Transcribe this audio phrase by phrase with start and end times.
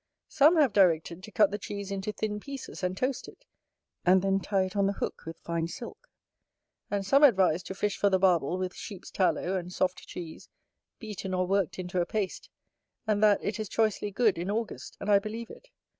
[0.29, 3.45] Some have directed to cut the cheese into thin pieces, and toast it;
[4.03, 6.09] and then tie it on the hook with fine silk.
[6.89, 10.49] And some advise to fish for the Barbel with sheep's tallow and soft cheese,
[10.97, 12.49] beaten or worked into a paste;
[13.05, 15.67] and that it is choicely good in August: and I believe it.